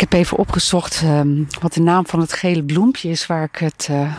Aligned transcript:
Ik 0.00 0.10
heb 0.10 0.20
even 0.20 0.38
opgezocht 0.38 1.02
ehm, 1.02 1.44
wat 1.60 1.72
de 1.72 1.80
naam 1.80 2.06
van 2.06 2.20
het 2.20 2.32
gele 2.32 2.62
bloempje 2.62 3.08
is 3.08 3.26
waar 3.26 3.44
ik 3.44 3.56
het 3.56 3.88
uh, 3.90 4.14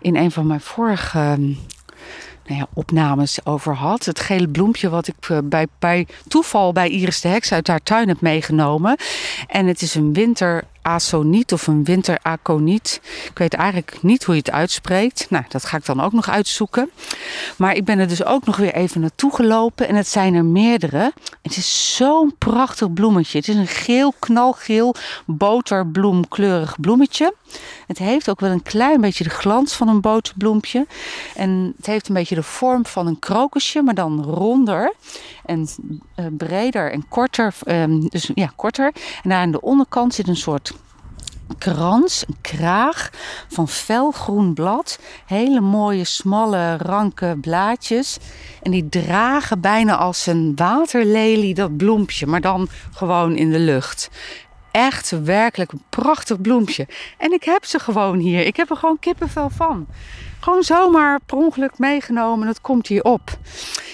in 0.00 0.16
een 0.16 0.30
van 0.30 0.46
mijn 0.46 0.60
vorige 0.60 1.18
ehm, 1.18 1.40
nou 2.46 2.60
ja, 2.60 2.66
opnames 2.74 3.46
over 3.46 3.74
had. 3.74 4.04
Het 4.04 4.20
gele 4.20 4.48
bloempje 4.48 4.88
wat 4.88 5.08
ik 5.08 5.28
uh, 5.28 5.38
bij, 5.44 5.66
bij 5.78 6.06
toeval 6.26 6.72
bij 6.72 6.88
Iris 6.88 7.20
de 7.20 7.28
Heks 7.28 7.52
uit 7.52 7.66
haar 7.66 7.82
tuin 7.82 8.08
heb 8.08 8.20
meegenomen. 8.20 8.96
En 9.46 9.66
het 9.66 9.82
is 9.82 9.94
een 9.94 10.12
winter 10.12 10.64
Asoniet 10.82 11.52
of 11.52 11.66
een 11.66 11.84
winteraconiet. 11.84 13.00
Ik 13.30 13.38
weet 13.38 13.54
eigenlijk 13.54 13.98
niet 14.02 14.24
hoe 14.24 14.34
je 14.34 14.40
het 14.40 14.50
uitspreekt. 14.50 15.26
Nou, 15.30 15.44
dat 15.48 15.64
ga 15.64 15.76
ik 15.76 15.84
dan 15.84 16.00
ook 16.00 16.12
nog 16.12 16.28
uitzoeken. 16.28 16.90
Maar 17.56 17.74
ik 17.74 17.84
ben 17.84 17.98
er 17.98 18.08
dus 18.08 18.24
ook 18.24 18.44
nog 18.44 18.56
weer 18.56 18.74
even 18.74 19.00
naartoe 19.00 19.34
gelopen. 19.34 19.88
En 19.88 19.94
het 19.94 20.08
zijn 20.08 20.34
er 20.34 20.44
meerdere. 20.44 21.12
Het 21.42 21.56
is 21.56 21.96
zo'n 21.96 22.34
prachtig 22.38 22.92
bloemetje. 22.92 23.38
Het 23.38 23.48
is 23.48 23.54
een 23.54 23.66
geel, 23.66 24.14
knalgeel, 24.18 24.94
boterbloemkleurig 25.26 26.80
bloemetje. 26.80 27.34
Het 27.86 27.98
heeft 27.98 28.30
ook 28.30 28.40
wel 28.40 28.50
een 28.50 28.62
klein 28.62 29.00
beetje 29.00 29.24
de 29.24 29.30
glans 29.30 29.72
van 29.72 29.88
een 29.88 30.00
boterbloempje. 30.00 30.86
En 31.34 31.74
het 31.76 31.86
heeft 31.86 32.08
een 32.08 32.14
beetje 32.14 32.34
de 32.34 32.42
vorm 32.42 32.86
van 32.86 33.06
een 33.06 33.18
krokusje, 33.18 33.82
maar 33.82 33.94
dan 33.94 34.24
ronder. 34.24 34.94
En 35.44 35.68
uh, 36.16 36.26
breder 36.36 36.92
en 36.92 37.08
korter. 37.08 37.54
Um, 37.66 38.08
dus 38.08 38.30
ja, 38.34 38.52
korter. 38.56 38.92
En 39.22 39.32
aan 39.32 39.50
de 39.50 39.60
onderkant 39.60 40.14
zit 40.14 40.28
een 40.28 40.36
soort 40.36 40.72
krans, 41.58 42.24
een 42.28 42.36
kraag 42.40 43.10
van 43.48 43.68
felgroen 43.68 44.54
blad. 44.54 44.98
Hele 45.26 45.60
mooie, 45.60 46.04
smalle, 46.04 46.76
ranke 46.76 47.36
blaadjes. 47.40 48.18
En 48.62 48.70
die 48.70 48.88
dragen 48.88 49.60
bijna 49.60 49.96
als 49.96 50.26
een 50.26 50.52
waterlelie 50.56 51.54
dat 51.54 51.76
bloempje, 51.76 52.26
maar 52.26 52.40
dan 52.40 52.68
gewoon 52.92 53.36
in 53.36 53.50
de 53.50 53.58
lucht. 53.58 54.10
Echt 54.78 55.10
werkelijk 55.24 55.72
een 55.72 55.82
prachtig 55.88 56.40
bloempje. 56.40 56.88
En 57.16 57.32
ik 57.32 57.44
heb 57.44 57.64
ze 57.64 57.78
gewoon 57.78 58.18
hier. 58.18 58.46
Ik 58.46 58.56
heb 58.56 58.70
er 58.70 58.76
gewoon 58.76 58.98
kippenvel 58.98 59.50
van. 59.50 59.86
Gewoon 60.40 60.62
zomaar 60.62 61.20
per 61.26 61.36
ongeluk 61.36 61.78
meegenomen. 61.78 62.48
Het 62.48 62.60
komt 62.60 62.86
hier 62.86 63.02
op. 63.02 63.38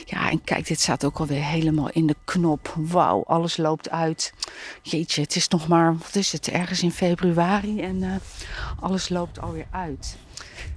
Ja, 0.04 0.30
en 0.30 0.44
kijk, 0.44 0.66
dit 0.66 0.80
staat 0.80 1.04
ook 1.04 1.18
alweer 1.18 1.44
helemaal 1.44 1.90
in 1.90 2.06
de 2.06 2.16
knop. 2.24 2.74
Wauw, 2.76 3.24
alles 3.26 3.56
loopt 3.56 3.90
uit. 3.90 4.32
Jeetje, 4.82 5.20
het 5.20 5.36
is 5.36 5.48
nog 5.48 5.68
maar, 5.68 5.96
wat 5.96 6.14
is 6.14 6.32
het, 6.32 6.48
ergens 6.48 6.82
in 6.82 6.92
februari 6.92 7.80
en 7.80 8.02
uh, 8.02 8.14
alles 8.80 9.08
loopt 9.08 9.40
alweer 9.40 9.66
uit. 9.70 10.16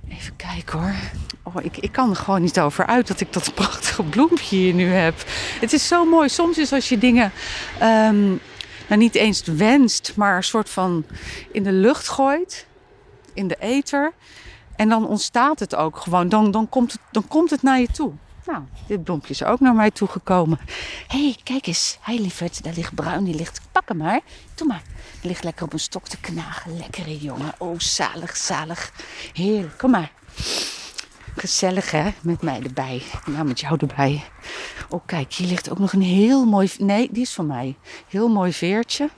Even 0.09 0.35
kijken 0.35 0.79
hoor. 0.79 0.95
Oh, 1.43 1.55
ik, 1.61 1.77
ik 1.77 1.91
kan 1.91 2.09
er 2.09 2.15
gewoon 2.15 2.41
niet 2.41 2.59
over 2.59 2.85
uit 2.85 3.07
dat 3.07 3.19
ik 3.19 3.33
dat 3.33 3.53
prachtige 3.53 4.03
bloempje 4.03 4.55
hier 4.55 4.73
nu 4.73 4.87
heb. 4.87 5.15
Het 5.59 5.73
is 5.73 5.87
zo 5.87 6.05
mooi. 6.05 6.29
Soms 6.29 6.57
is 6.57 6.73
als 6.73 6.89
je 6.89 6.97
dingen 6.97 7.31
um, 7.81 8.39
nou, 8.87 9.01
niet 9.01 9.15
eens 9.15 9.41
wenst, 9.43 10.13
maar 10.15 10.35
een 10.35 10.43
soort 10.43 10.69
van 10.69 11.05
in 11.51 11.63
de 11.63 11.71
lucht 11.71 12.07
gooit, 12.07 12.67
in 13.33 13.47
de 13.47 13.57
ether. 13.59 14.13
En 14.75 14.89
dan 14.89 15.07
ontstaat 15.07 15.59
het 15.59 15.75
ook 15.75 15.97
gewoon. 15.97 16.29
Dan, 16.29 16.51
dan, 16.51 16.69
komt, 16.69 16.91
het, 16.91 17.01
dan 17.11 17.27
komt 17.27 17.49
het 17.49 17.61
naar 17.61 17.79
je 17.79 17.87
toe. 17.87 18.11
Nou, 18.45 18.63
dit 18.87 19.03
bloempje 19.03 19.33
is 19.33 19.43
ook 19.43 19.59
naar 19.59 19.73
mij 19.73 19.91
toegekomen. 19.91 20.59
Hé, 21.07 21.23
hey, 21.23 21.35
kijk 21.43 21.67
eens. 21.67 21.97
Hey, 22.01 22.19
lieverd, 22.19 22.63
daar 22.63 22.73
ligt 22.73 22.95
bruin. 22.95 23.23
Die 23.23 23.35
ligt. 23.35 23.61
Pak 23.71 23.87
hem 23.87 23.97
maar. 23.97 24.19
Doe 24.55 24.67
maar. 24.67 24.81
Die 25.21 25.29
ligt 25.29 25.43
lekker 25.43 25.65
op 25.65 25.73
een 25.73 25.79
stok 25.79 26.07
te 26.07 26.19
knagen. 26.19 26.77
Lekkere 26.77 27.17
jongen. 27.17 27.53
Oh, 27.57 27.79
zalig, 27.79 28.37
zalig. 28.37 28.91
Heerlijk. 29.33 29.77
Kom 29.77 29.91
maar. 29.91 30.11
Gezellig, 31.35 31.91
hè? 31.91 32.09
Met 32.21 32.41
mij 32.41 32.61
erbij. 32.63 33.03
Nou, 33.25 33.45
met 33.45 33.59
jou 33.59 33.77
erbij. 33.79 34.23
Oh, 34.89 35.01
kijk, 35.05 35.33
hier 35.33 35.47
ligt 35.47 35.69
ook 35.69 35.79
nog 35.79 35.93
een 35.93 36.01
heel 36.01 36.45
mooi... 36.45 36.69
Nee, 36.77 37.09
die 37.11 37.21
is 37.21 37.33
van 37.33 37.47
mij. 37.47 37.75
Heel 38.07 38.27
mooi 38.27 38.53
veertje. 38.53 39.09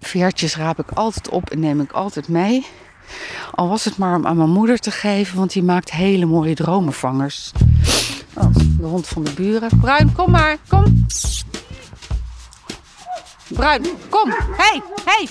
Veertjes 0.00 0.56
raap 0.56 0.78
ik 0.78 0.90
altijd 0.90 1.28
op 1.28 1.50
en 1.50 1.60
neem 1.60 1.80
ik 1.80 1.92
altijd 1.92 2.28
mee. 2.28 2.66
Al 3.54 3.68
was 3.68 3.84
het 3.84 3.96
maar 3.96 4.16
om 4.16 4.26
aan 4.26 4.36
mijn 4.36 4.50
moeder 4.50 4.78
te 4.78 4.90
geven, 4.90 5.36
want 5.36 5.52
die 5.52 5.62
maakt 5.62 5.90
hele 5.90 6.26
mooie 6.26 6.54
dromenvangers. 6.54 7.52
Oh, 8.34 8.54
de 8.54 8.86
hond 8.86 9.08
van 9.08 9.24
de 9.24 9.32
buren. 9.32 9.70
Bruin, 9.80 10.12
kom 10.12 10.30
maar, 10.30 10.56
kom. 10.68 11.06
Bruin, 13.48 13.82
kom. 14.08 14.30
Hey, 14.56 14.82
hey. 15.04 15.28